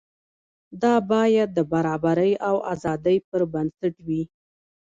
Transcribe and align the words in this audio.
دا 0.81 0.93
باید 1.11 1.49
د 1.53 1.59
برابرۍ 1.73 2.33
او 2.49 2.55
ازادۍ 2.73 3.17
پر 3.29 3.41
بنسټ 3.53 3.95
وي. 4.07 4.21